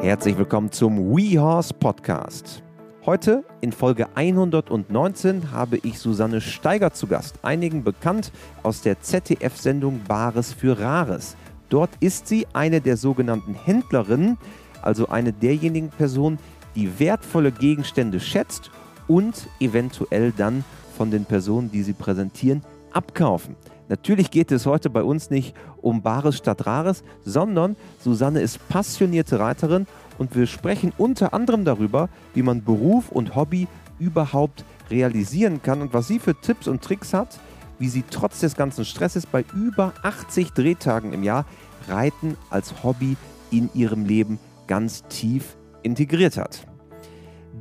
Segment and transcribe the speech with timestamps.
[0.00, 2.62] Herzlich willkommen zum WeHorse Podcast.
[3.04, 8.30] Heute in Folge 119 habe ich Susanne Steiger zu Gast, einigen bekannt
[8.62, 11.36] aus der ZDF-Sendung Bares für Rares.
[11.68, 14.38] Dort ist sie eine der sogenannten Händlerinnen,
[14.82, 16.38] also eine derjenigen Personen,
[16.76, 18.70] die wertvolle Gegenstände schätzt
[19.08, 20.64] und eventuell dann
[20.96, 22.62] von den Personen, die sie präsentieren,
[22.92, 23.56] abkaufen.
[23.88, 25.56] Natürlich geht es heute bei uns nicht
[25.88, 29.86] um Bares statt Rares, sondern Susanne ist passionierte Reiterin
[30.18, 33.66] und wir sprechen unter anderem darüber, wie man Beruf und Hobby
[33.98, 37.40] überhaupt realisieren kann und was sie für Tipps und Tricks hat,
[37.78, 41.46] wie sie trotz des ganzen Stresses bei über 80 Drehtagen im Jahr
[41.88, 43.16] Reiten als Hobby
[43.50, 46.66] in ihrem Leben ganz tief integriert hat.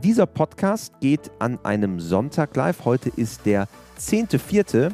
[0.04, 2.84] Dieser Podcast geht an einem Sonntag live.
[2.84, 3.68] Heute ist der
[4.00, 4.92] 10.4.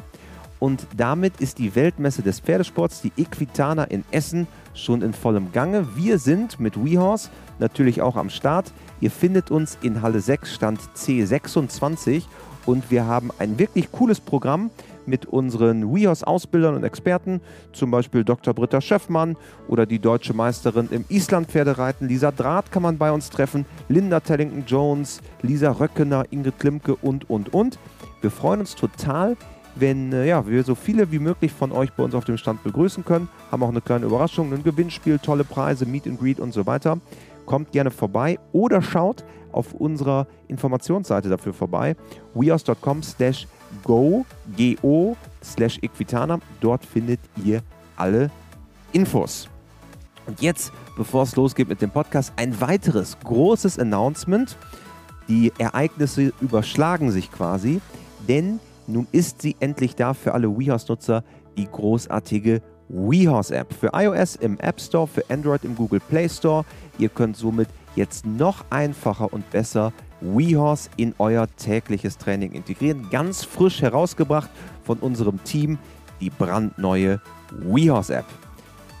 [0.64, 5.94] Und damit ist die Weltmesse des Pferdesports, die Equitana in Essen, schon in vollem Gange.
[5.94, 7.28] Wir sind mit WeHorse
[7.58, 8.72] natürlich auch am Start.
[9.02, 12.22] Ihr findet uns in Halle 6, Stand C26.
[12.64, 14.70] Und wir haben ein wirklich cooles Programm
[15.04, 17.42] mit unseren WeHorse-Ausbildern und Experten,
[17.74, 18.54] zum Beispiel Dr.
[18.54, 19.36] Britta Schöffmann
[19.68, 25.20] oder die deutsche Meisterin im Island-Pferdereiten, Lisa Draht kann man bei uns treffen, Linda Tellington-Jones,
[25.42, 27.78] Lisa Röckener, Ingrid Klimke und, und, und.
[28.22, 29.36] Wir freuen uns total,
[29.76, 32.62] wenn äh, ja, wir so viele wie möglich von euch bei uns auf dem Stand
[32.62, 33.28] begrüßen können.
[33.50, 36.98] Haben auch eine kleine Überraschung, ein Gewinnspiel, tolle Preise, Meet and Greet und so weiter.
[37.46, 41.96] Kommt gerne vorbei oder schaut auf unserer Informationsseite dafür vorbei,
[42.34, 43.46] weos.com slash
[43.84, 44.24] go,
[44.56, 46.38] go slash equitana.
[46.60, 47.62] Dort findet ihr
[47.96, 48.30] alle
[48.92, 49.48] Infos.
[50.26, 54.56] Und jetzt, bevor es losgeht mit dem Podcast, ein weiteres großes Announcement.
[55.28, 57.80] Die Ereignisse überschlagen sich quasi,
[58.28, 61.24] denn nun ist sie endlich da für alle WeHorse-Nutzer,
[61.56, 63.72] die großartige WeHorse-App.
[63.72, 66.64] Für iOS im App Store, für Android im Google Play Store.
[66.98, 73.08] Ihr könnt somit jetzt noch einfacher und besser WeHorse in euer tägliches Training integrieren.
[73.10, 74.50] Ganz frisch herausgebracht
[74.82, 75.78] von unserem Team,
[76.20, 78.26] die brandneue WeHorse-App.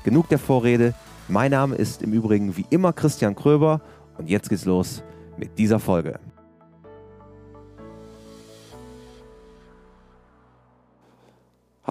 [0.04, 0.94] Genug der Vorrede.
[1.28, 3.80] Mein Name ist im Übrigen wie immer Christian Kröber
[4.18, 5.02] und jetzt geht's los
[5.38, 6.20] mit dieser Folge.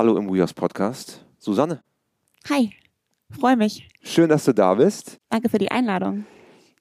[0.03, 1.25] Hallo im WeHorse Podcast.
[1.39, 1.81] Susanne.
[2.49, 2.73] Hi,
[3.31, 3.87] freue mich.
[4.01, 5.17] Schön, dass du da bist.
[5.29, 6.25] Danke für die Einladung.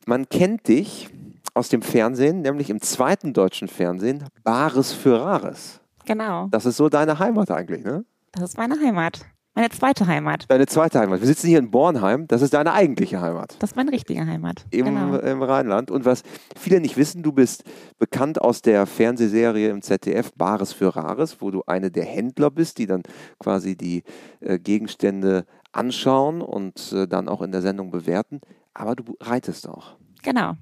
[0.06, 1.08] Man kennt dich
[1.54, 5.78] aus dem Fernsehen, nämlich im zweiten deutschen Fernsehen, Bares für Rares.
[6.04, 6.48] Genau.
[6.50, 8.04] Das ist so deine Heimat eigentlich, ne?
[8.32, 9.20] Das ist meine Heimat.
[9.54, 10.46] Meine zweite Heimat.
[10.48, 11.20] Deine zweite Heimat.
[11.20, 12.26] Wir sitzen hier in Bornheim.
[12.26, 13.56] Das ist deine eigentliche Heimat.
[13.58, 14.64] Das ist meine richtige Heimat.
[14.70, 15.18] Im, genau.
[15.18, 15.90] im Rheinland.
[15.90, 16.22] Und was
[16.56, 17.64] viele nicht wissen, du bist
[17.98, 22.78] bekannt aus der Fernsehserie im ZDF Bares für Rares, wo du eine der Händler bist,
[22.78, 23.02] die dann
[23.38, 24.04] quasi die
[24.40, 28.40] äh, Gegenstände anschauen und äh, dann auch in der Sendung bewerten.
[28.72, 29.96] Aber du reitest auch.
[30.22, 30.54] Genau.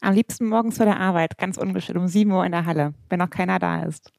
[0.00, 3.20] Am liebsten morgens vor der Arbeit, ganz ungeschickt, um 7 Uhr in der Halle, wenn
[3.20, 4.10] noch keiner da ist.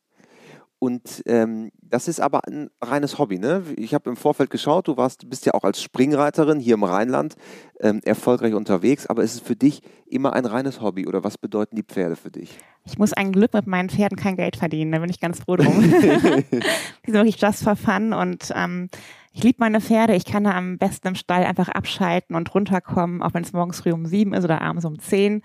[0.80, 3.38] Und ähm, das ist aber ein reines Hobby.
[3.38, 3.64] Ne?
[3.76, 7.36] Ich habe im Vorfeld geschaut, du warst, bist ja auch als Springreiterin hier im Rheinland
[7.82, 11.76] ähm, erfolgreich unterwegs, aber ist es für dich immer ein reines Hobby oder was bedeuten
[11.76, 12.58] die Pferde für dich?
[12.86, 15.58] Ich muss ein Glück mit meinen Pferden kein Geld verdienen, da bin ich ganz froh
[15.58, 15.82] drum.
[15.82, 18.90] die sind wirklich just for fun und ähm,
[19.34, 20.16] ich liebe meine Pferde.
[20.16, 23.82] Ich kann da am besten im Stall einfach abschalten und runterkommen, auch wenn es morgens
[23.82, 25.44] früh um sieben ist oder abends um zehn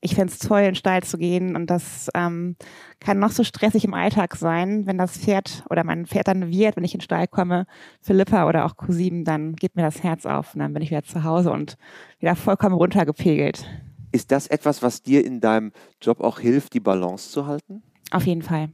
[0.00, 2.56] ich fände es toll, in den Stall zu gehen und das ähm,
[3.00, 6.76] kann noch so stressig im Alltag sein, wenn das Pferd oder mein Pferd dann wird,
[6.76, 7.66] wenn ich in den Stall komme,
[8.00, 11.02] Philippa oder auch Q7, dann geht mir das Herz auf und dann bin ich wieder
[11.02, 11.76] zu Hause und
[12.18, 13.66] wieder vollkommen runtergepegelt.
[14.12, 17.82] Ist das etwas, was dir in deinem Job auch hilft, die Balance zu halten?
[18.10, 18.70] Auf jeden Fall,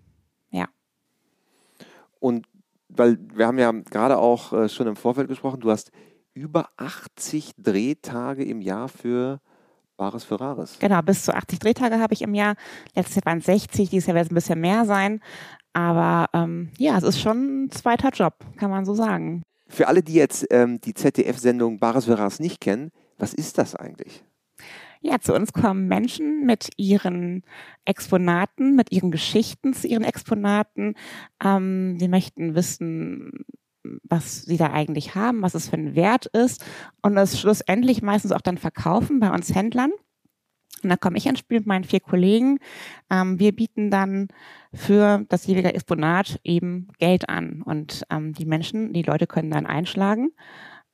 [0.50, 0.68] ja.
[2.20, 2.46] Und
[2.88, 5.90] weil wir haben ja gerade auch äh, schon im Vorfeld gesprochen, du hast
[6.34, 9.40] über 80 Drehtage im Jahr für
[9.96, 10.78] Bares für Rares.
[10.78, 12.54] Genau, bis zu 80 Drehtage habe ich im Jahr.
[12.94, 15.20] Letztes Jahr waren es 60, dieses Jahr wird es ein bisschen mehr sein.
[15.72, 19.42] Aber ähm, ja, es ist schon ein zweiter Job, kann man so sagen.
[19.68, 23.74] Für alle, die jetzt ähm, die ZDF-Sendung Bares für Rares nicht kennen, was ist das
[23.74, 24.24] eigentlich?
[25.00, 27.42] Ja, zu uns kommen Menschen mit ihren
[27.84, 30.94] Exponaten, mit ihren Geschichten zu ihren Exponaten.
[31.42, 33.44] Ähm, die möchten wissen,
[34.04, 36.64] was sie da eigentlich haben, was es für ein Wert ist
[37.02, 39.92] und das schlussendlich meistens auch dann verkaufen bei uns Händlern.
[40.82, 42.58] Und da komme ich ins Spiel mit meinen vier Kollegen.
[43.08, 44.28] Ähm, wir bieten dann
[44.74, 47.62] für das jeweilige Exponat eben Geld an.
[47.62, 50.32] Und ähm, die Menschen, die Leute können dann einschlagen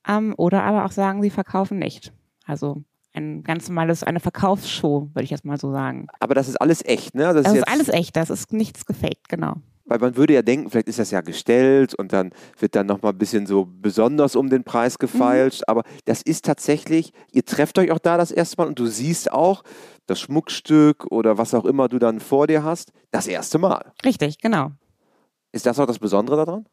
[0.07, 2.13] ähm, oder aber auch sagen, sie verkaufen nicht.
[2.45, 2.83] Also
[3.13, 6.07] ein ganz normales, eine Verkaufsshow, würde ich jetzt mal so sagen.
[6.19, 7.33] Aber das ist alles echt, ne?
[7.33, 9.55] Das, das ist, ist alles echt, das ist nichts gefaked, genau.
[9.89, 13.11] Weil man würde ja denken, vielleicht ist das ja gestellt und dann wird dann nochmal
[13.11, 15.61] ein bisschen so besonders um den Preis gefeilscht.
[15.61, 15.65] Mhm.
[15.67, 19.31] Aber das ist tatsächlich, ihr trefft euch auch da das erste Mal und du siehst
[19.31, 19.63] auch
[20.05, 23.91] das Schmuckstück oder was auch immer du dann vor dir hast, das erste Mal.
[24.05, 24.71] Richtig, genau.
[25.51, 26.65] Ist das auch das Besondere daran?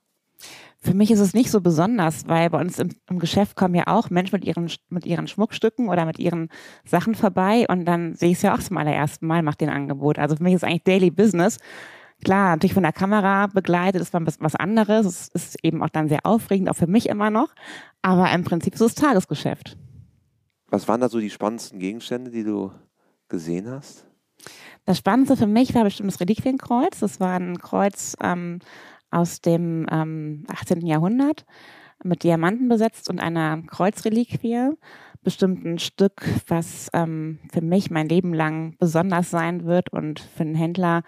[0.78, 3.84] Für mich ist es nicht so besonders, weil bei uns im, im, Geschäft kommen ja
[3.86, 6.50] auch Menschen mit ihren, mit ihren Schmuckstücken oder mit ihren
[6.84, 10.18] Sachen vorbei und dann sehe ich es ja auch zum allerersten Mal, mache den Angebot.
[10.18, 11.58] Also für mich ist es eigentlich Daily Business
[12.24, 15.06] Klar, natürlich von der Kamera begleitet ist man was anderes.
[15.06, 17.54] Es ist eben auch dann sehr aufregend, auch für mich immer noch.
[18.02, 19.76] Aber im Prinzip ist es Tagesgeschäft.
[20.68, 22.72] Was waren da so die spannendsten Gegenstände, die du
[23.28, 24.06] gesehen hast?
[24.84, 27.00] Das Spannendste für mich war bestimmt das Reliquienkreuz.
[27.00, 28.60] Das war ein Kreuz ähm,
[29.10, 30.86] aus dem ähm, 18.
[30.86, 31.44] Jahrhundert
[32.02, 34.70] mit Diamanten besetzt und einer Kreuzreliquie.
[35.22, 40.42] Bestimmt ein Stück, was ähm, für mich mein Leben lang besonders sein wird und für
[40.42, 41.02] einen Händler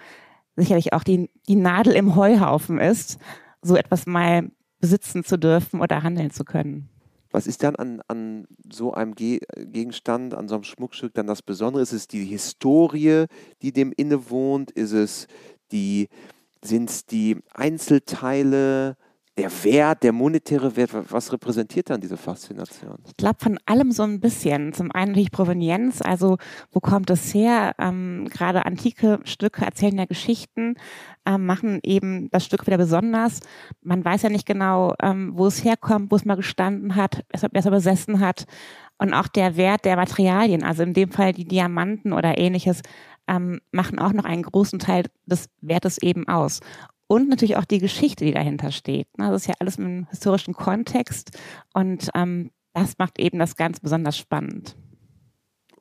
[0.58, 3.18] sicherlich auch die, die Nadel im Heuhaufen ist,
[3.62, 4.50] so etwas mal
[4.80, 6.88] besitzen zu dürfen oder handeln zu können.
[7.30, 11.42] Was ist dann an, an so einem Ge Gegenstand, an so einem Schmuckstück dann das
[11.42, 11.82] Besondere?
[11.82, 13.26] Ist es die Historie,
[13.60, 14.70] die dem innewohnt?
[14.70, 15.26] Ist es
[15.70, 16.08] die,
[16.64, 18.96] sind es die Einzelteile?
[19.38, 22.96] Der Wert, der monetäre Wert, was repräsentiert dann diese Faszination?
[23.06, 24.72] Ich glaube von allem so ein bisschen.
[24.72, 26.38] Zum einen natürlich Provenienz, also
[26.72, 27.74] wo kommt es her?
[27.78, 30.74] Ähm, Gerade antike Stücke erzählen ja Geschichten,
[31.24, 33.38] ähm, machen eben das Stück wieder besonders.
[33.80, 37.50] Man weiß ja nicht genau, ähm, wo es herkommt, wo es mal gestanden hat, wer
[37.52, 38.44] es besessen hat.
[38.98, 42.82] Und auch der Wert der Materialien, also in dem Fall die Diamanten oder ähnliches,
[43.28, 46.58] ähm, machen auch noch einen großen Teil des Wertes eben aus
[47.08, 49.08] und natürlich auch die Geschichte, die dahinter steht.
[49.18, 49.30] Ne?
[49.30, 51.36] Das ist ja alles im historischen Kontext
[51.74, 54.76] und ähm, das macht eben das ganz besonders spannend.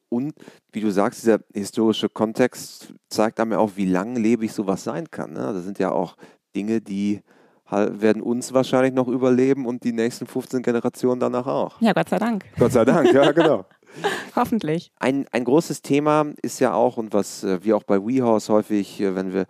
[0.10, 0.34] Und
[0.72, 5.34] wie du sagst, dieser historische Kontext zeigt einem ja auch, wie langlebig sowas sein kann.
[5.34, 5.52] Ne?
[5.54, 6.16] Das sind ja auch
[6.56, 7.22] Dinge, die
[7.70, 11.82] werden uns wahrscheinlich noch überleben und die nächsten 15 Generationen danach auch.
[11.82, 12.46] Ja, Gott sei Dank.
[12.58, 13.66] Gott sei Dank, ja, genau.
[14.36, 14.92] Hoffentlich.
[14.98, 19.02] Ein, ein großes Thema ist ja auch, und was äh, wir auch bei WeHorse häufig,
[19.02, 19.46] äh, wenn wir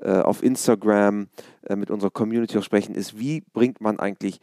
[0.00, 1.28] äh, auf Instagram
[1.66, 4.40] äh, mit unserer Community auch sprechen, ist, wie bringt man eigentlich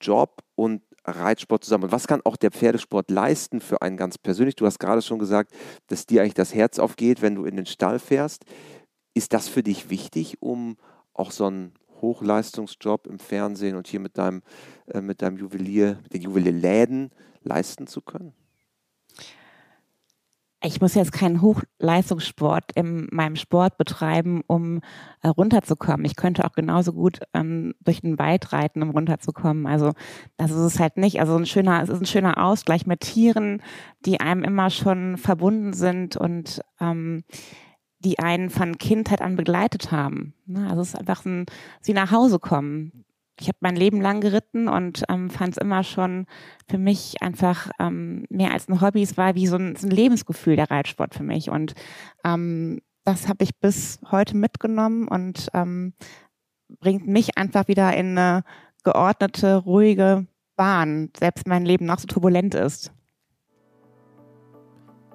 [0.00, 1.84] Job und Reitsport zusammen?
[1.84, 4.56] Und was kann auch der Pferdesport leisten für einen ganz persönlich?
[4.56, 5.52] Du hast gerade schon gesagt,
[5.88, 8.44] dass dir eigentlich das Herz aufgeht, wenn du in den Stall fährst.
[9.14, 10.76] Ist das für dich wichtig, um
[11.14, 14.42] auch so einen Hochleistungsjob im Fernsehen und hier mit deinem,
[14.86, 17.10] äh, mit deinem Juwelier, mit den Juwelierläden
[17.42, 18.34] leisten zu können?
[20.62, 24.80] Ich muss jetzt keinen Hochleistungssport in meinem Sport betreiben, um
[25.22, 26.04] äh, runterzukommen.
[26.04, 29.66] Ich könnte auch genauso gut ähm, durch den Wald reiten, um runterzukommen.
[29.66, 29.92] Also
[30.36, 31.18] das ist es halt nicht.
[31.18, 33.62] Also ein schöner, es ist ein schöner Ausgleich mit Tieren,
[34.04, 37.24] die einem immer schon verbunden sind und ähm,
[38.00, 40.34] die einen von Kindheit an begleitet haben.
[40.46, 40.68] Ne?
[40.68, 41.46] Also es ist einfach ein,
[41.80, 43.04] sie nach Hause kommen
[43.40, 46.26] ich habe mein Leben lang geritten und ähm, fand es immer schon
[46.68, 49.02] für mich einfach ähm, mehr als ein Hobby.
[49.02, 51.50] Es war wie so ein, so ein Lebensgefühl der Reitsport für mich.
[51.50, 51.74] Und
[52.24, 55.94] ähm, das habe ich bis heute mitgenommen und ähm,
[56.80, 58.44] bringt mich einfach wieder in eine
[58.84, 60.26] geordnete, ruhige
[60.56, 62.92] Bahn, selbst mein Leben noch so turbulent ist.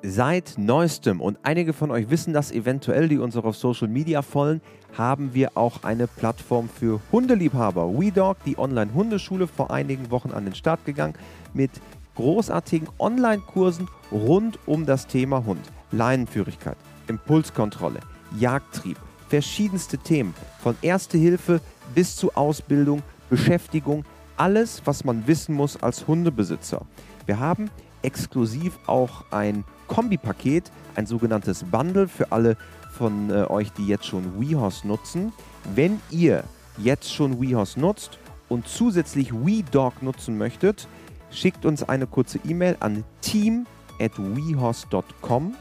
[0.07, 4.21] Seit neuestem, und einige von euch wissen das eventuell, die uns auch auf Social Media
[4.21, 4.61] folgen,
[4.95, 7.91] haben wir auch eine Plattform für Hundeliebhaber.
[7.99, 11.15] WeDog, die Online-Hundeschule, vor einigen Wochen an den Start gegangen
[11.55, 11.71] mit
[12.13, 15.71] großartigen Online-Kursen rund um das Thema Hund.
[15.91, 18.01] Leinenführigkeit, Impulskontrolle,
[18.37, 18.97] Jagdtrieb,
[19.27, 21.61] verschiedenste Themen, von Erste Hilfe
[21.95, 24.05] bis zu Ausbildung, Beschäftigung,
[24.37, 26.85] alles, was man wissen muss als Hundebesitzer.
[27.25, 27.71] Wir haben
[28.05, 32.57] exklusiv auch ein Kombipaket, ein sogenanntes Bundle für alle
[32.91, 35.33] von äh, euch, die jetzt schon WeHorse nutzen.
[35.73, 36.43] Wenn ihr
[36.77, 40.87] jetzt schon WeHorse nutzt und zusätzlich WeDog nutzen möchtet,
[41.31, 43.65] schickt uns eine kurze E-Mail an team
[43.99, 45.55] at wehorse.com.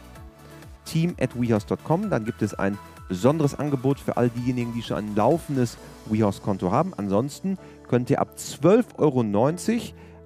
[0.84, 2.10] Team at wehorse.com.
[2.10, 6.92] Dann gibt es ein besonderes Angebot für all diejenigen, die schon ein laufendes WeHorse-Konto haben.
[6.96, 7.58] Ansonsten
[7.88, 9.22] könnt ihr ab 12,90 Euro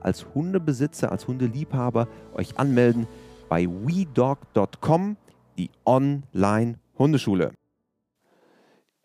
[0.01, 3.07] als Hundebesitzer, als Hundeliebhaber euch anmelden
[3.49, 5.17] bei wedog.com,
[5.57, 7.53] die Online-Hundeschule.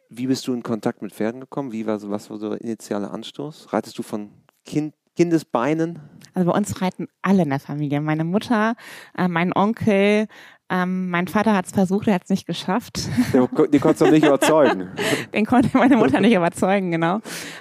[0.10, 1.72] Wie bist du in Kontakt mit Pferden gekommen?
[1.72, 3.74] Wie war so, was war so der initiale Anstoß?
[3.74, 4.30] Reitest du von
[4.64, 6.00] kind, Kindesbeinen?
[6.34, 8.00] Also bei uns reiten alle in der Familie.
[8.02, 8.76] Meine Mutter,
[9.18, 10.28] äh, mein Onkel,
[10.74, 13.08] Ähm, mein Vater hat es versucht, er hat es nicht geschafft.
[13.32, 13.48] Den,
[13.80, 14.89] konntest du nicht überzeugen.
[15.34, 17.20] den konnte meine Mutter nicht überzeugen, genau.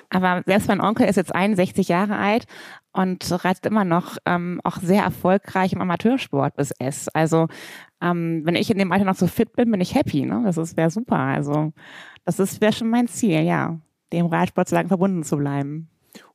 [0.08, 2.46] Aber selbst mein Onkel ist jetzt 61 Jahre alt
[2.92, 7.08] und reizt immer noch ähm, auch sehr erfolgreich im Amateursport bis S.
[7.08, 7.48] Also
[8.00, 10.24] ähm, wenn ich in dem Alter noch so fit bin, bin ich happy.
[10.24, 10.42] Ne?
[10.46, 11.18] Das wäre super.
[11.18, 11.74] Also
[12.24, 13.78] das wäre schon mein Ziel, ja,
[14.14, 15.90] dem Reitsport so lange verbunden zu bleiben.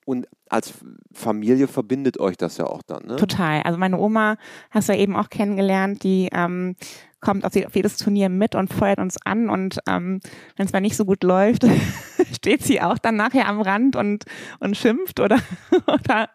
[0.08, 0.74] Und als
[1.12, 3.18] Familie verbindet euch das ja auch dann, ne?
[3.18, 3.62] Total.
[3.64, 4.38] Also meine Oma
[4.72, 6.78] hast du ja eben auch kennengelernt, die ähm,
[7.20, 10.22] kommt auf, jedes Turnier mit und feuert uns an und ähm,
[10.56, 11.66] wenn es mal nicht so gut läuft,
[12.34, 14.24] steht sie auch dann nachher am Rand und,
[14.62, 15.40] und schimpft oder,
[15.88, 16.30] oder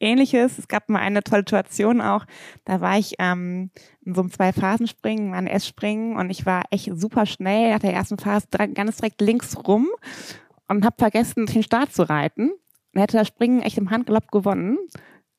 [0.00, 0.56] ähnliches.
[0.56, 2.24] Es gab mal eine tolle Situation auch,
[2.64, 3.70] da war ich ähm,
[4.02, 8.16] in so einem Zwei-Phasen-Springen, ein S-Springen und ich war echt super schnell, nach der ersten
[8.16, 9.88] Phase ganz direkt links rum
[10.68, 12.52] und habe vergessen, den Start zu reiten
[12.92, 14.78] und hätte das Springen echt im Handgalopp gewonnen.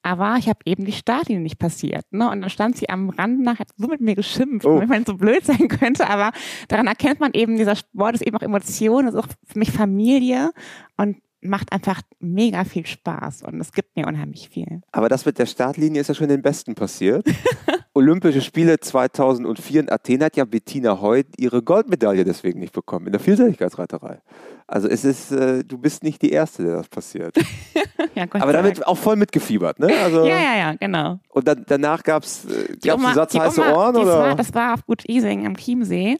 [0.03, 2.05] Aber ich habe eben die Startlinie nicht passiert.
[2.11, 2.29] Ne?
[2.29, 4.79] Und dann stand sie am Rand nach, hat so mit mir geschimpft, oh.
[4.79, 6.09] wenn man so blöd sein könnte.
[6.09, 6.31] Aber
[6.69, 10.51] daran erkennt man eben, dieser Sport ist eben auch Emotion, ist auch für mich Familie
[10.97, 14.81] und macht einfach mega viel Spaß und es gibt mir unheimlich viel.
[14.91, 17.25] Aber das mit der Startlinie ist ja schon den Besten passiert.
[17.93, 23.11] Olympische Spiele 2004 in Athen hat ja Bettina Heut ihre Goldmedaille deswegen nicht bekommen, in
[23.11, 24.21] der Vielseitigkeitsreiterei.
[24.65, 27.35] Also es ist, äh, du bist nicht die Erste, der das passiert.
[28.15, 29.91] ja, Aber damit auch voll mitgefiebert, ne?
[30.01, 31.19] Also, ja, ja, ja, genau.
[31.27, 33.97] Und dann, danach gab es äh, Satz heiße Ohren?
[33.97, 34.19] Oder?
[34.19, 36.17] War, das war auf Gut Ising am Chiemsee.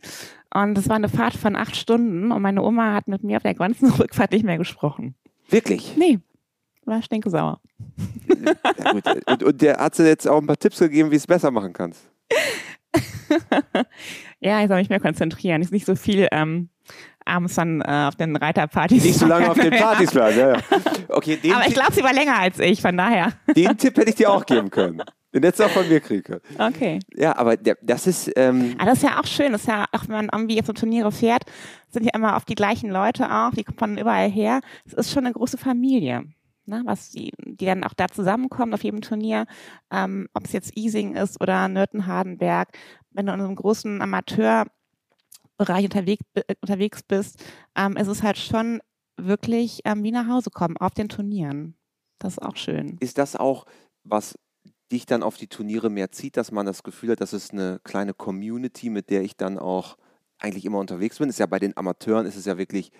[0.54, 3.44] Und das war eine Fahrt von acht Stunden und meine Oma hat mit mir auf
[3.44, 5.16] der ganzen Rückfahrt nicht mehr gesprochen.
[5.50, 5.96] Wirklich?
[5.98, 6.20] Nee.
[6.86, 7.60] War stinkesauer.
[8.78, 9.04] Ja, gut.
[9.28, 11.52] Und, und der hat dir jetzt auch ein paar Tipps gegeben, wie du es besser
[11.52, 12.10] machen kannst.
[14.40, 15.62] ja, ich soll mich mehr konzentrieren.
[15.62, 16.70] Ist nicht so viel ähm,
[17.26, 19.04] abends dann äh, auf den Reiterpartys.
[19.04, 20.60] Nicht so lange auf den Partys bleiben, ja, ja.
[21.10, 23.34] Okay, Aber ich glaube, sie war länger als ich, von daher.
[23.56, 25.04] Den Tipp hätte ich dir auch geben können.
[25.34, 26.42] Den hättest du auch von mir kriegen können.
[26.58, 27.00] Okay.
[27.16, 28.32] Ja, aber der, das ist.
[28.36, 29.54] Ähm aber das ist ja auch schön.
[29.54, 31.44] Das ist ja auch, wenn man irgendwie jetzt so Turniere fährt,
[31.90, 34.62] sind ja immer auf die gleichen Leute auch, die kommen von überall her.
[34.86, 36.26] Es ist schon eine große Familie.
[36.66, 39.48] Ne, was die, die dann auch da zusammenkommen auf jedem Turnier,
[39.90, 42.70] ähm, ob es jetzt Easing ist oder Nürten-Hardenberg,
[43.10, 44.68] wenn du in einem großen Amateur
[45.58, 47.44] Bereich unterwegs, äh, unterwegs bist,
[47.76, 48.80] ähm, ist es halt schon
[49.18, 51.76] wirklich ähm, wie nach Hause kommen auf den Turnieren.
[52.20, 52.98] Das ist auch schön.
[53.00, 53.66] Ist das auch,
[54.04, 54.38] was
[54.92, 57.80] dich dann auf die Turniere mehr zieht, dass man das Gefühl hat, das ist eine
[57.84, 59.98] kleine Community, mit der ich dann auch
[60.40, 61.30] eigentlich immer unterwegs bin?
[61.30, 62.92] Ist ja bei den Amateuren ist es ja wirklich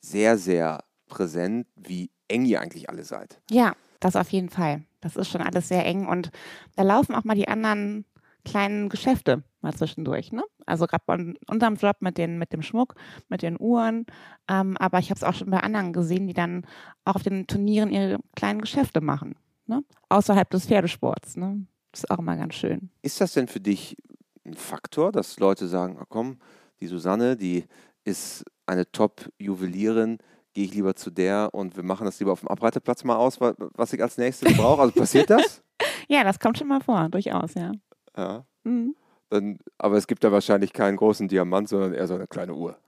[0.00, 3.40] sehr, sehr präsent, wie eng ihr eigentlich alle seid.
[3.50, 4.84] Ja, das auf jeden Fall.
[5.00, 6.30] Das ist schon alles sehr eng und
[6.76, 8.04] da laufen auch mal die anderen
[8.44, 10.32] kleinen Geschäfte mal zwischendurch.
[10.32, 10.42] Ne?
[10.66, 12.94] Also gerade bei unserem Job mit, den, mit dem Schmuck,
[13.28, 14.06] mit den Uhren.
[14.48, 16.64] Ähm, aber ich habe es auch schon bei anderen gesehen, die dann
[17.04, 19.34] auch auf den Turnieren ihre kleinen Geschäfte machen.
[19.68, 19.84] Ne?
[20.08, 21.36] Außerhalb des Pferdesports.
[21.36, 21.66] Ne?
[21.92, 22.90] Das ist auch immer ganz schön.
[23.02, 23.96] Ist das denn für dich
[24.44, 26.38] ein Faktor, dass Leute sagen, komm,
[26.80, 27.64] die Susanne, die
[28.04, 30.18] ist eine Top-Juwelierin,
[30.54, 33.40] gehe ich lieber zu der und wir machen das lieber auf dem Abreiteplatz mal aus,
[33.40, 34.82] was ich als nächstes brauche.
[34.82, 35.62] Also passiert das?
[36.08, 37.72] ja, das kommt schon mal vor, durchaus, ja.
[38.16, 38.44] Ja.
[38.64, 38.94] Mhm.
[39.30, 42.78] Dann, aber es gibt da wahrscheinlich keinen großen Diamant, sondern eher so eine kleine Uhr.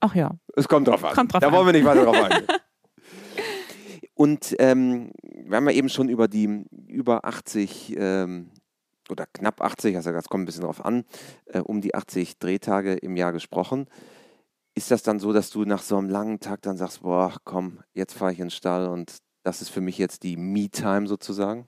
[0.00, 0.32] Ach ja.
[0.56, 1.14] Es kommt drauf an.
[1.14, 1.52] Kommt drauf da an.
[1.52, 2.46] wollen wir nicht weiter drauf eingehen.
[4.22, 8.52] Und ähm, wir haben ja eben schon über die über 80 ähm,
[9.10, 11.04] oder knapp 80, also das kommt ein bisschen drauf an,
[11.46, 13.88] äh, um die 80 Drehtage im Jahr gesprochen.
[14.76, 17.80] Ist das dann so, dass du nach so einem langen Tag dann sagst, boah, komm,
[17.94, 21.66] jetzt fahre ich in den Stall und das ist für mich jetzt die Me-Time sozusagen?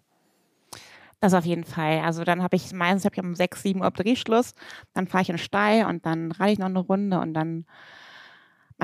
[1.19, 2.03] Das auf jeden Fall.
[2.05, 4.55] Also dann habe ich meistens hab ich um 6, 7 Uhr Drehschluss,
[4.93, 7.67] dann fahre ich in den Stall und dann reite ich noch eine Runde und dann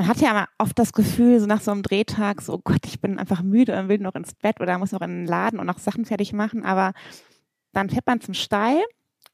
[0.00, 3.02] man hat ja oft das Gefühl, so nach so einem Drehtag, so oh Gott, ich
[3.02, 5.66] bin einfach müde und will noch ins Bett oder muss noch in den Laden und
[5.66, 6.95] noch Sachen fertig machen, aber
[7.75, 8.83] dann fährt man zum Stall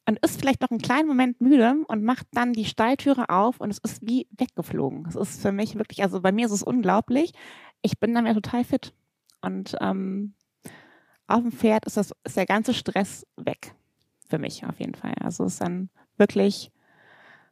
[0.06, 3.70] und ist vielleicht noch einen kleinen Moment müde und macht dann die Stalltüre auf und
[3.70, 5.04] es ist wie weggeflogen.
[5.04, 7.32] Das ist für mich wirklich, also bei mir ist es unglaublich.
[7.82, 8.92] Ich bin dann ja total fit.
[9.42, 10.34] Und ähm,
[11.28, 13.72] auf dem Pferd ist, das, ist der ganze Stress weg.
[14.28, 15.14] Für mich auf jeden Fall.
[15.20, 16.72] Also es ist dann wirklich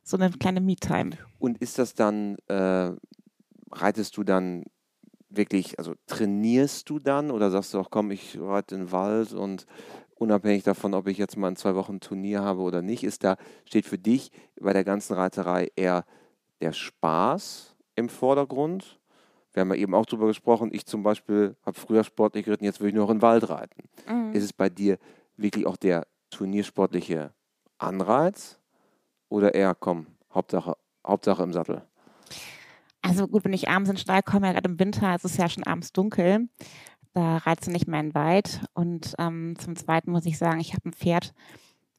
[0.05, 1.11] so eine kleine Me-Time.
[1.39, 2.93] Und ist das dann, äh,
[3.71, 4.65] reitest du dann
[5.29, 9.33] wirklich, also trainierst du dann oder sagst du auch, komm, ich reite in den Wald
[9.33, 9.67] und
[10.15, 13.25] unabhängig davon, ob ich jetzt mal in zwei Wochen ein Turnier habe oder nicht, ist
[13.25, 14.31] da, steht für dich
[14.61, 16.05] bei der ganzen Reiterei eher
[16.61, 19.01] der Spaß im Vordergrund
[19.55, 22.81] wir haben ja eben auch darüber gesprochen, ich zum Beispiel habe früher sportlich geritten, jetzt
[22.81, 23.89] will ich nur noch in den Wald reiten.
[24.09, 24.33] Mhm.
[24.33, 24.99] Ist es bei dir
[25.37, 27.33] wirklich auch der turniersportliche
[27.79, 28.59] Anreiz
[29.29, 30.77] oder eher, komm, Hauptsache,
[31.07, 31.83] Hauptsache im Sattel?
[33.03, 35.37] Also gut, wenn ich abends in den Stall komme, ja gerade im Winter, ist es
[35.37, 36.49] ja schon abends dunkel,
[37.13, 38.61] da reizt du nicht mehr in den Wald.
[38.75, 41.33] Und ähm, zum Zweiten muss ich sagen, ich habe ein Pferd,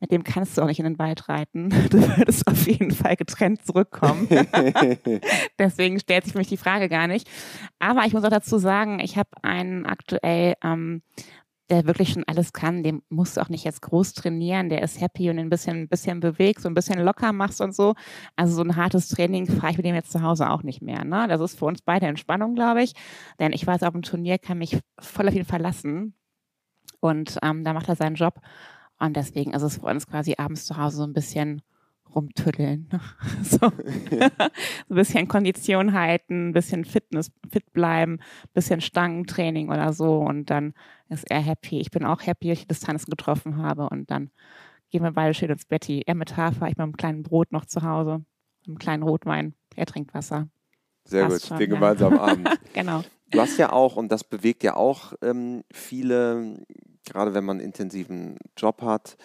[0.01, 1.69] mit dem kannst du auch nicht in den Wald reiten.
[1.89, 4.27] Du würdest auf jeden Fall getrennt zurückkommen.
[5.59, 7.29] Deswegen stellt sich für mich die Frage gar nicht.
[7.79, 11.01] Aber ich muss auch dazu sagen, ich habe einen aktuell ähm,
[11.69, 15.01] der wirklich schon alles kann, dem musst du auch nicht jetzt groß trainieren, der ist
[15.01, 17.95] happy und ein bisschen, ein bisschen bewegt, so ein bisschen locker machst und so.
[18.35, 21.03] Also so ein hartes Training fahre ich mit dem jetzt zu Hause auch nicht mehr.
[21.03, 21.27] Ne?
[21.27, 22.93] Das ist für uns beide Entspannung, glaube ich.
[23.39, 26.13] Denn ich weiß, auf dem Turnier kann mich voll auf ihn verlassen.
[26.99, 28.41] Und ähm, da macht er seinen Job.
[28.99, 31.61] Und deswegen ist es für uns quasi abends zu Hause so ein bisschen
[32.15, 32.89] rumtüddeln.
[33.43, 33.67] so.
[33.67, 34.31] ein
[34.87, 40.19] bisschen Kondition halten, ein bisschen Fitness, fit bleiben, ein bisschen Stangentraining oder so.
[40.19, 40.73] Und dann
[41.09, 41.79] ist er happy.
[41.79, 43.89] Ich bin auch happy, dass ich Distanzen getroffen habe.
[43.89, 44.31] Und dann
[44.89, 46.03] gehen wir beide schön ins Betty.
[46.05, 48.23] Er mit Hafer, ich mit einem kleinen Brot noch zu Hause,
[48.65, 49.53] einem kleinen Rotwein.
[49.75, 50.47] Er trinkt Wasser.
[51.03, 51.75] Sehr Passt gut, schon, den ja.
[51.75, 52.49] gemeinsamen Abend.
[52.73, 53.03] genau.
[53.31, 56.65] Du hast ja auch, und das bewegt ja auch ähm, viele,
[57.05, 59.17] gerade wenn man einen intensiven Job hat,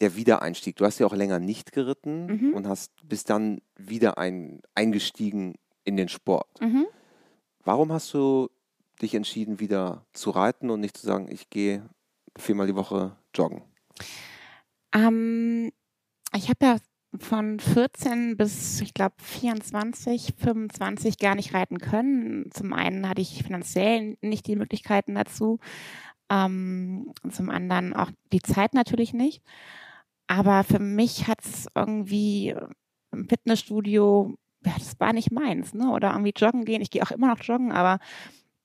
[0.00, 0.76] der Wiedereinstieg.
[0.76, 2.54] Du hast ja auch länger nicht geritten mhm.
[2.54, 6.60] und hast bist dann wieder ein, eingestiegen in den Sport.
[6.60, 6.86] Mhm.
[7.64, 8.50] Warum hast du
[9.00, 11.88] dich entschieden, wieder zu reiten und nicht zu sagen, ich gehe
[12.36, 13.62] viermal die Woche joggen?
[14.94, 15.72] Ähm,
[16.34, 16.76] ich habe ja
[17.18, 22.50] von 14 bis, ich glaube, 24, 25 gar nicht reiten können.
[22.52, 25.58] Zum einen hatte ich finanziell nicht die Möglichkeiten dazu.
[26.30, 29.42] Ähm, zum anderen auch die Zeit natürlich nicht.
[30.26, 32.54] Aber für mich hat es irgendwie
[33.12, 35.90] im Fitnessstudio, ja, das war nicht meins, ne?
[35.90, 36.82] Oder irgendwie joggen gehen.
[36.82, 37.98] Ich gehe auch immer noch joggen, aber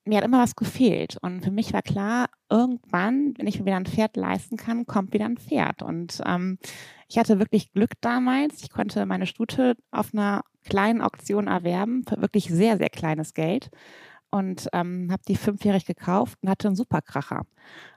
[0.05, 1.17] mir hat immer was gefehlt.
[1.21, 5.13] Und für mich war klar, irgendwann, wenn ich mir wieder ein Pferd leisten kann, kommt
[5.13, 5.83] wieder ein Pferd.
[5.83, 6.57] Und ähm,
[7.07, 8.63] ich hatte wirklich Glück damals.
[8.63, 13.69] Ich konnte meine Stute auf einer kleinen Auktion erwerben, für wirklich sehr, sehr kleines Geld.
[14.31, 17.45] Und ähm, habe die fünfjährig gekauft und hatte einen Superkracher.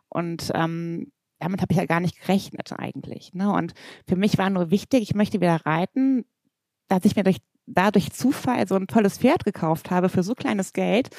[0.09, 3.35] Und ähm, damit habe ich ja gar nicht gerechnet eigentlich.
[3.35, 3.53] Ne?
[3.53, 3.75] Und
[4.09, 6.25] für mich war nur wichtig, ich möchte wieder reiten,
[6.89, 10.73] dass ich mir durch, dadurch Zufall so ein tolles Pferd gekauft habe für so kleines
[10.73, 11.11] Geld.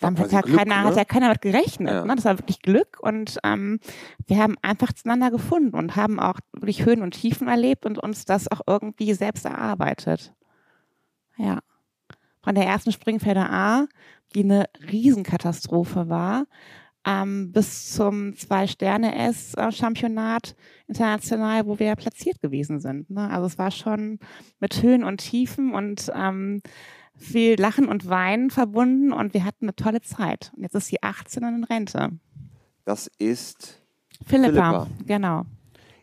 [0.00, 0.84] Dann hat ja, Glück, keiner, ne?
[0.84, 1.92] hat ja keiner mit gerechnet.
[1.92, 2.04] Ja.
[2.04, 2.14] Ne?
[2.16, 3.80] Das war wirklich Glück und ähm,
[4.26, 8.24] wir haben einfach zueinander gefunden und haben auch wirklich Höhen und Tiefen erlebt und uns
[8.24, 10.34] das auch irgendwie selbst erarbeitet.
[11.38, 11.60] Ja.
[12.42, 13.86] Von der ersten Springpferde A,
[14.36, 16.46] die eine Riesenkatastrophe war,
[17.06, 20.54] ähm, bis zum Zwei-Sterne-S-Championat
[20.86, 23.08] international, wo wir platziert gewesen sind.
[23.08, 23.30] Ne?
[23.30, 24.18] Also es war schon
[24.60, 26.60] mit Höhen und Tiefen und ähm,
[27.16, 30.52] viel Lachen und Weinen verbunden und wir hatten eine tolle Zeit.
[30.54, 32.10] Und jetzt ist sie 18 und in Rente.
[32.84, 33.80] Das ist
[34.26, 34.88] Philippa, Philippa.
[35.06, 35.46] genau.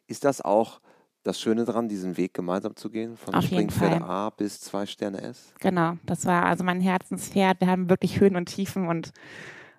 [0.08, 0.82] Ist das auch
[1.24, 5.22] das Schöne daran, diesen Weg gemeinsam zu gehen, von Auf Springpferde A bis zwei Sterne
[5.22, 5.54] S?
[5.60, 7.62] Genau, das war also mein Herzenspferd.
[7.62, 9.12] Wir haben wirklich Höhen und Tiefen und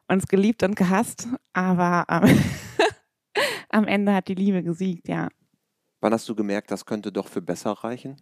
[0.08, 2.38] uns geliebt und gehasst, aber ähm,
[3.68, 5.28] am Ende hat die Liebe gesiegt, ja.
[6.00, 8.16] Wann hast du gemerkt, das könnte doch für besser reichen?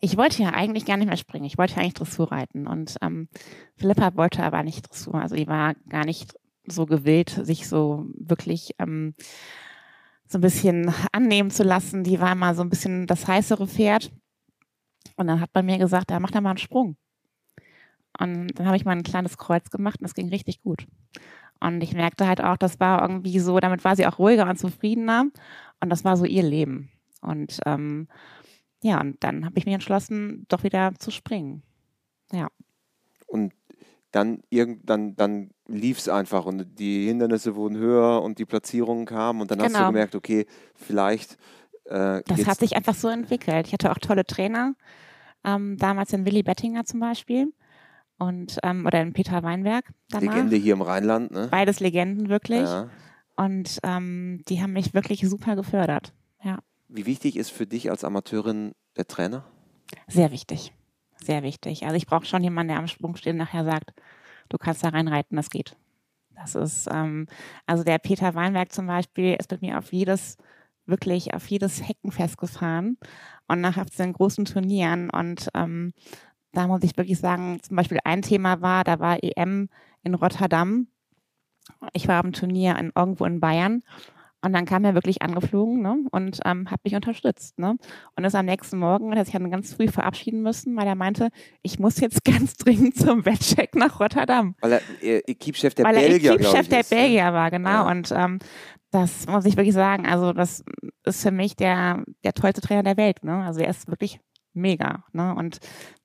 [0.00, 1.44] Ich wollte ja eigentlich gar nicht mehr springen.
[1.44, 2.66] Ich wollte ja eigentlich Dressur reiten.
[2.66, 3.28] Und ähm,
[3.76, 5.16] Philippa wollte aber nicht Dressur.
[5.16, 6.34] Also die war gar nicht
[6.66, 9.14] so gewillt, sich so wirklich ähm,
[10.30, 12.04] so ein bisschen annehmen zu lassen.
[12.04, 14.12] Die war mal so ein bisschen das heißere Pferd.
[15.16, 16.96] Und dann hat man mir gesagt, ja, mach da mal einen Sprung.
[18.18, 20.86] Und dann habe ich mal ein kleines Kreuz gemacht und das ging richtig gut.
[21.58, 24.58] Und ich merkte halt auch, das war irgendwie so, damit war sie auch ruhiger und
[24.58, 25.26] zufriedener.
[25.80, 26.90] Und das war so ihr Leben.
[27.22, 28.08] Und ähm,
[28.82, 31.62] ja, und dann habe ich mich entschlossen, doch wieder zu springen.
[32.32, 32.48] Ja.
[33.26, 33.52] Und
[34.12, 39.06] dann, irgend, dann, dann lief es einfach und die Hindernisse wurden höher und die Platzierungen
[39.06, 39.66] kamen und dann genau.
[39.66, 39.88] hast du genau.
[39.90, 41.38] gemerkt, okay, vielleicht.
[41.84, 43.66] Äh, das hat sich einfach so entwickelt.
[43.66, 44.74] Ich hatte auch tolle Trainer.
[45.44, 47.52] Ähm, damals den Willi Bettinger zum Beispiel
[48.18, 49.84] und ähm, oder in Peter Weinberg.
[50.10, 50.34] Danach.
[50.34, 51.48] Legende hier im Rheinland, ne?
[51.50, 52.62] Beides Legenden wirklich.
[52.62, 52.90] Ja.
[53.36, 56.12] Und ähm, die haben mich wirklich super gefördert.
[56.44, 56.58] Ja.
[56.88, 59.44] Wie wichtig ist für dich als Amateurin der Trainer?
[60.08, 60.74] Sehr wichtig.
[61.16, 61.84] Sehr wichtig.
[61.84, 63.92] Also ich brauche schon jemanden, der am Sprung steht und nachher sagt,
[64.50, 65.76] du kannst da reinreiten, das geht.
[66.34, 67.26] Das ist, ähm,
[67.66, 70.36] also der Peter Weinberg zum Beispiel ist mit mir auf jedes,
[70.86, 72.98] wirklich auf jedes Hecken festgefahren
[73.48, 75.92] und nachher auf den großen Turnieren und ähm,
[76.52, 79.68] da muss ich wirklich sagen, zum Beispiel ein Thema war, da war EM
[80.02, 80.88] in Rotterdam.
[81.92, 83.82] Ich war am Turnier in, irgendwo in Bayern
[84.42, 87.58] und dann kam er wirklich angeflogen ne, und ähm, hat mich unterstützt.
[87.58, 87.76] Ne?
[88.16, 91.28] Und ist am nächsten Morgen, hat sich dann ganz früh verabschieden müssen, weil er meinte,
[91.62, 94.54] ich muss jetzt ganz dringend zum Wettcheck nach Rotterdam.
[94.60, 96.96] Weil er Equipe-Chef der weil Belgier, Weil er Equipe-Chef der ist, ne?
[96.96, 97.70] Belgier war, genau.
[97.70, 97.90] Ja.
[97.90, 98.38] Und ähm,
[98.90, 100.64] das muss ich wirklich sagen, also das
[101.04, 103.22] ist für mich der, der tollste Trainer der Welt.
[103.22, 103.44] Ne?
[103.44, 104.20] Also er ist wirklich
[104.52, 105.04] mega.
[105.12, 105.34] Ne?
[105.34, 105.58] Und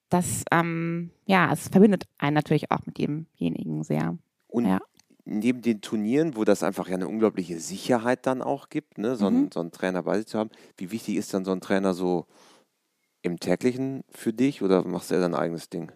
[0.08, 4.16] das, ähm, ja, es verbindet einen natürlich auch mit demjenigen sehr.
[4.46, 4.78] Und ja.
[5.26, 9.28] Neben den Turnieren, wo das einfach ja eine unglaubliche Sicherheit dann auch gibt, ne, so,
[9.28, 9.36] mhm.
[9.36, 11.92] einen, so einen Trainer bei sich zu haben, wie wichtig ist dann so ein Trainer
[11.92, 12.26] so
[13.22, 15.90] im täglichen für dich oder machst du ja dein eigenes Ding?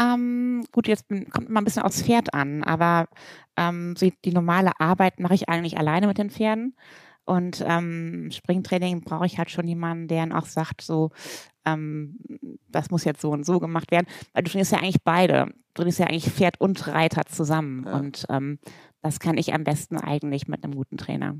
[0.00, 3.08] Ähm, gut, jetzt kommt mal ein bisschen aufs Pferd an, aber
[3.56, 6.74] ähm, so die normale Arbeit mache ich eigentlich alleine mit den Pferden.
[7.28, 11.10] Und ähm, Springtraining brauche ich halt schon jemanden, der dann auch sagt, so,
[11.66, 12.18] ähm,
[12.68, 14.06] das muss jetzt so und so gemacht werden.
[14.32, 15.46] Weil du trainierst ja eigentlich beide.
[15.74, 17.84] Du trainierst ja eigentlich Pferd und Reiter zusammen.
[17.84, 17.98] Ja.
[17.98, 18.58] Und ähm,
[19.02, 21.36] das kann ich am besten eigentlich mit einem guten Trainer.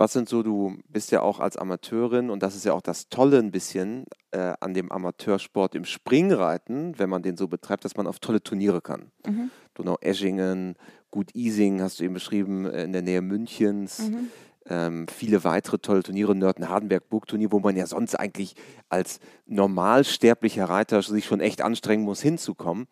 [0.00, 3.10] Was sind so, du bist ja auch als Amateurin und das ist ja auch das
[3.10, 7.98] Tolle ein bisschen äh, an dem Amateursport im Springreiten, wenn man den so betreibt, dass
[7.98, 9.10] man auf tolle Turniere kann.
[9.26, 9.50] Mhm.
[9.74, 10.76] Donau-Eschingen,
[11.10, 14.08] Gut Ising hast du eben beschrieben, äh, in der Nähe Münchens.
[14.08, 14.30] Mhm.
[14.66, 18.54] Ähm, viele weitere tolle Turniere, Nörten-Hardenberg-Burgturnier, wo man ja sonst eigentlich
[18.88, 22.86] als normalsterblicher Reiter sich schon echt anstrengen muss, hinzukommen.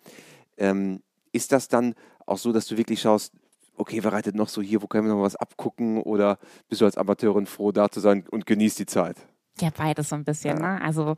[0.57, 1.03] Ähm,
[1.33, 1.95] ist das dann
[2.27, 3.33] auch so, dass du wirklich schaust,
[3.77, 6.85] okay, wer reitet noch so hier, wo können wir noch was abgucken oder bist du
[6.85, 9.17] als Amateurin froh, da zu sein und genießt die Zeit?
[9.61, 10.79] Ja, beides so ein bisschen, ja.
[10.79, 10.83] ne?
[10.83, 11.15] Also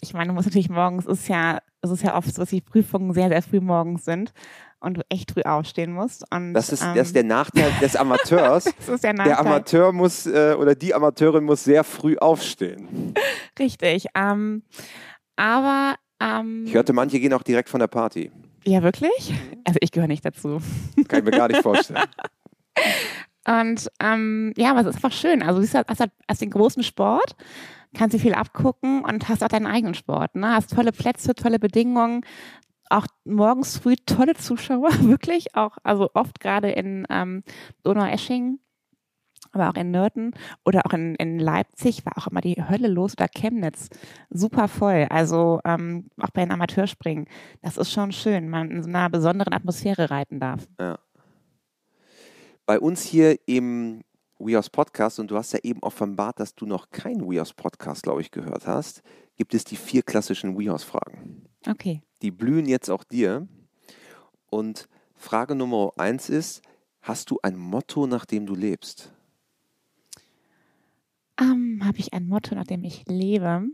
[0.00, 2.60] ich meine, du musst natürlich morgens, ist ja, es ist ja oft so, dass die
[2.60, 4.32] Prüfungen sehr, sehr früh morgens sind
[4.80, 6.24] und du echt früh aufstehen musst.
[6.32, 8.64] Und, das, ist, ähm, das ist der Nachteil des Amateurs.
[8.64, 9.34] das ist der Nachteil.
[9.34, 13.14] Der Amateur muss äh, oder die Amateurin muss sehr früh aufstehen.
[13.58, 14.06] Richtig.
[14.14, 14.62] Ähm,
[15.36, 18.30] aber ähm, ich hörte, manche gehen auch direkt von der Party.
[18.64, 19.34] Ja, wirklich?
[19.64, 20.60] Also ich gehöre nicht dazu.
[21.08, 22.04] Kann ich mir gar nicht vorstellen.
[23.46, 25.42] Und ähm, ja, aber es ist einfach schön.
[25.42, 27.34] Also du siehst hast, halt, hast den großen Sport,
[27.94, 30.34] kannst dir viel abgucken und hast auch deinen eigenen Sport.
[30.34, 30.54] Ne?
[30.54, 32.26] Hast tolle Plätze, tolle Bedingungen,
[32.90, 35.54] auch morgens früh tolle Zuschauer, wirklich.
[35.54, 37.42] Auch, also oft gerade in ähm,
[37.82, 38.60] Donau-Eschingen
[39.52, 43.12] aber auch in Nürten oder auch in, in Leipzig war auch immer die Hölle los
[43.12, 43.88] oder Chemnitz
[44.30, 45.06] super voll.
[45.10, 47.26] Also ähm, auch bei den Amateurspringen.
[47.62, 50.66] Das ist schon schön, man in so einer besonderen Atmosphäre reiten darf.
[50.78, 50.98] Ja.
[52.66, 54.02] Bei uns hier im
[54.38, 58.20] WeHouse Podcast, und du hast ja eben offenbart, dass du noch keinen WeHouse Podcast, glaube
[58.20, 59.02] ich, gehört hast,
[59.36, 61.48] gibt es die vier klassischen WeHouse Fragen.
[61.66, 62.02] Okay.
[62.22, 63.46] Die blühen jetzt auch dir.
[64.50, 66.62] Und Frage Nummer eins ist,
[67.00, 69.12] hast du ein Motto, nach dem du lebst?
[71.40, 73.66] Ähm, Habe ich ein Motto, nach dem ich lebe?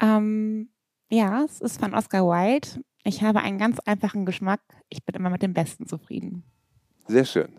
[0.00, 0.70] Ähm,
[1.10, 2.82] ja, es ist von Oscar Wilde.
[3.04, 4.60] Ich habe einen ganz einfachen Geschmack.
[4.88, 6.44] Ich bin immer mit dem Besten zufrieden.
[7.06, 7.52] Sehr schön.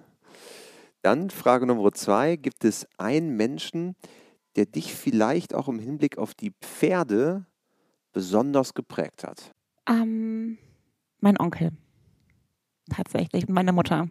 [1.01, 2.35] Dann Frage Nummer zwei.
[2.35, 3.95] Gibt es einen Menschen,
[4.55, 7.45] der dich vielleicht auch im Hinblick auf die Pferde
[8.13, 9.51] besonders geprägt hat?
[9.89, 10.57] Ähm,
[11.19, 11.71] mein Onkel.
[12.89, 13.47] Tatsächlich.
[13.47, 14.07] Meine Mutter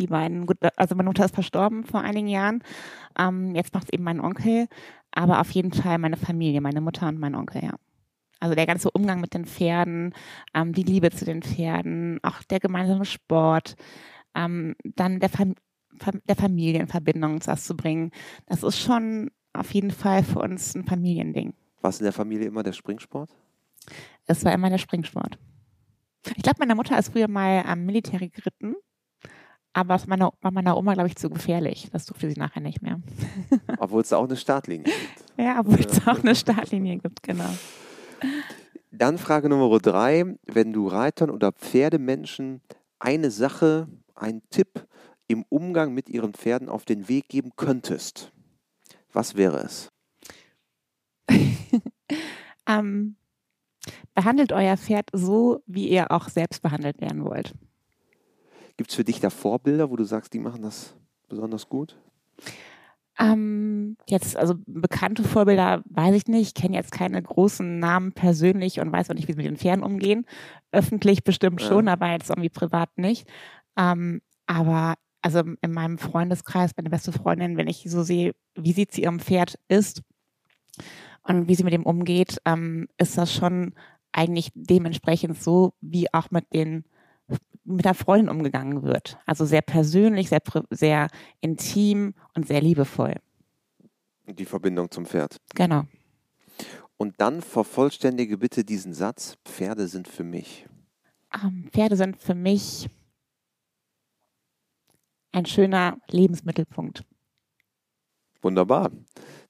[0.00, 0.46] die beiden.
[0.46, 2.62] Gut, also meine Mutter ist verstorben vor einigen Jahren.
[3.18, 4.66] Ähm, jetzt macht es eben mein Onkel,
[5.12, 7.74] aber auf jeden Fall meine Familie, meine Mutter und mein Onkel, ja.
[8.40, 10.14] Also der ganze Umgang mit den Pferden,
[10.54, 13.76] ähm, die Liebe zu den Pferden, auch der gemeinsame Sport,
[14.34, 15.54] ähm, dann der, Fam
[16.26, 18.10] der Familie in Verbindung das zu bringen.
[18.46, 21.52] Das ist schon auf jeden Fall für uns ein Familiending.
[21.80, 23.30] War es in der Familie immer der Springsport?
[24.26, 25.38] Es war immer der Springsport.
[26.36, 28.76] Ich glaube, meine Mutter ist früher mal am Militär geritten
[29.72, 31.88] aber es war meiner Oma, glaube ich, zu gefährlich.
[31.92, 33.00] Das durfte sie nachher nicht mehr.
[33.78, 35.24] Obwohl es da auch eine Startlinie gibt.
[35.38, 37.48] Ja, obwohl es auch eine Startlinie gibt, genau.
[38.90, 40.36] Dann Frage Nummer drei.
[40.44, 42.60] Wenn du Reitern oder Pferdemenschen
[42.98, 44.86] eine Sache, einen Tipp
[45.28, 48.32] im Umgang mit ihren Pferden auf den Weg geben könntest,
[49.12, 49.88] was wäre es?
[52.66, 53.16] Ähm,
[54.14, 57.54] behandelt euer Pferd so, wie ihr auch selbst behandelt werden wollt.
[58.76, 60.94] Gibt es für dich da Vorbilder, wo du sagst, die machen das
[61.28, 61.96] besonders gut?
[63.18, 66.48] Ähm, jetzt, also bekannte Vorbilder weiß ich nicht.
[66.48, 69.58] Ich kenne jetzt keine großen Namen persönlich und weiß auch nicht, wie sie mit den
[69.58, 70.24] Pferden umgehen.
[70.72, 71.92] Öffentlich bestimmt schon, ja.
[71.92, 73.28] aber jetzt irgendwie privat nicht.
[73.76, 78.86] Ähm, aber also in meinem Freundeskreis, meine beste Freundin, wenn ich so sehe, wie sie
[78.86, 80.02] zu ihrem Pferd ist
[81.30, 83.72] und wie sie mit dem umgeht, ähm, ist das schon
[84.12, 86.84] eigentlich dementsprechend so, wie auch mit den
[87.64, 89.18] mit der Freundin umgegangen wird.
[89.26, 90.40] Also sehr persönlich, sehr,
[90.70, 91.08] sehr
[91.40, 93.14] intim und sehr liebevoll.
[94.26, 95.36] Die Verbindung zum Pferd.
[95.54, 95.84] Genau.
[96.96, 100.66] Und dann vervollständige bitte diesen Satz, Pferde sind für mich.
[101.32, 102.90] Ähm, Pferde sind für mich
[105.32, 107.04] ein schöner Lebensmittelpunkt.
[108.42, 108.90] Wunderbar.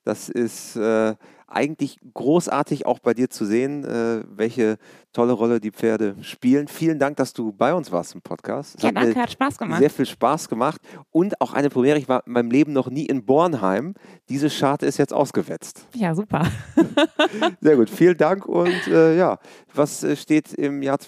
[0.05, 1.15] Das ist äh,
[1.51, 4.79] eigentlich großartig auch bei dir zu sehen, äh, welche
[5.13, 6.69] tolle Rolle die Pferde spielen.
[6.69, 8.77] Vielen Dank, dass du bei uns warst im Podcast.
[8.77, 9.81] Es ja, hat danke, hat Spaß gemacht.
[9.81, 11.99] Sehr viel Spaß gemacht und auch eine Premiere.
[11.99, 13.95] Ich war in meinem Leben noch nie in Bornheim.
[14.29, 15.87] Diese Scharte ist jetzt ausgewetzt.
[15.95, 16.47] Ja, super.
[17.61, 19.39] Sehr gut, vielen Dank und äh, ja,
[19.75, 20.99] was äh, steht im Jahr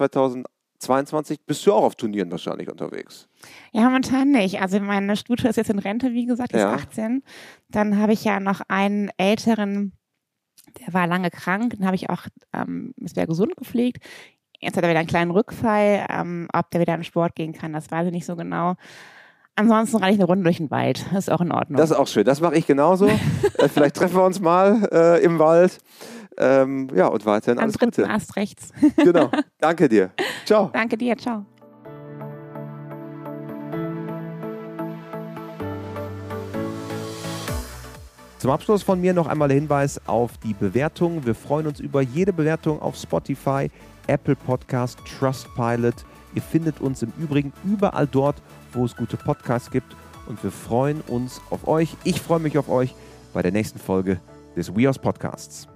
[0.82, 1.46] 2022?
[1.46, 3.28] Bist du auch auf Turnieren wahrscheinlich unterwegs?
[3.72, 4.60] Ja, momentan nicht.
[4.60, 6.74] Also meine Stute ist jetzt in Rente, wie gesagt, die ja.
[6.74, 7.22] ist 18.
[7.68, 9.92] Dann habe ich ja noch einen älteren
[10.80, 14.02] der war lange krank, den habe ich auch, ähm, ist wieder gesund gepflegt.
[14.60, 16.06] Jetzt hat er wieder einen kleinen Rückfall.
[16.08, 18.74] Ähm, ob der wieder in den Sport gehen kann, das weiß ich nicht so genau.
[19.54, 21.04] Ansonsten reite ich eine Runde durch den Wald.
[21.12, 21.76] Das ist auch in Ordnung.
[21.76, 22.24] Das ist auch schön.
[22.24, 23.06] Das mache ich genauso.
[23.58, 25.78] äh, vielleicht treffen wir uns mal äh, im Wald.
[26.38, 28.08] Ähm, ja, und weiterhin alles Am Gute.
[28.08, 28.70] Ast rechts.
[28.96, 29.30] genau.
[29.58, 30.10] Danke dir.
[30.44, 30.70] Ciao.
[30.72, 31.16] Danke dir.
[31.16, 31.44] Ciao.
[38.42, 41.24] Zum Abschluss von mir noch einmal der Hinweis auf die Bewertung.
[41.24, 43.70] Wir freuen uns über jede Bewertung auf Spotify,
[44.08, 45.94] Apple Podcast, Trustpilot.
[46.34, 48.42] Ihr findet uns im Übrigen überall dort,
[48.72, 49.94] wo es gute Podcasts gibt.
[50.26, 51.96] Und wir freuen uns auf euch.
[52.02, 52.96] Ich freue mich auf euch
[53.32, 54.20] bei der nächsten Folge
[54.56, 55.71] des WeHouse Podcasts.